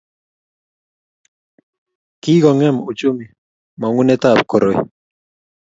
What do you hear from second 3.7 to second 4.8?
mongunetab koroi